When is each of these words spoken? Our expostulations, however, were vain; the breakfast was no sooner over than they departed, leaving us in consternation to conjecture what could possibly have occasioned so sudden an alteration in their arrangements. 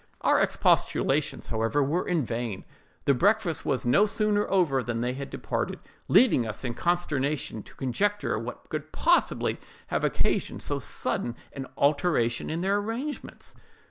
Our 0.21 0.41
expostulations, 0.41 1.45
however, 1.45 1.83
were 1.83 2.11
vain; 2.11 2.65
the 3.05 3.13
breakfast 3.13 3.67
was 3.67 3.85
no 3.85 4.07
sooner 4.07 4.49
over 4.49 4.81
than 4.81 5.01
they 5.01 5.13
departed, 5.13 5.77
leaving 6.07 6.47
us 6.47 6.63
in 6.65 6.73
consternation 6.73 7.61
to 7.61 7.75
conjecture 7.75 8.39
what 8.39 8.67
could 8.69 8.91
possibly 8.91 9.59
have 9.89 10.03
occasioned 10.03 10.63
so 10.63 10.79
sudden 10.79 11.35
an 11.53 11.67
alteration 11.77 12.49
in 12.49 12.61
their 12.61 12.79
arrangements. 12.79 13.53